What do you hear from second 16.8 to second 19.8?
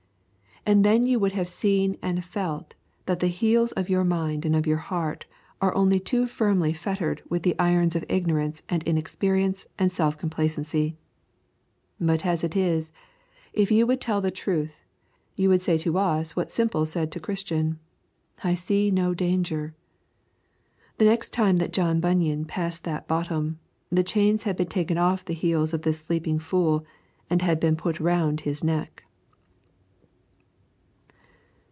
said to Christian, I see no danger.